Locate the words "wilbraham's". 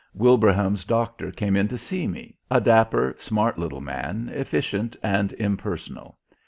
0.15-0.83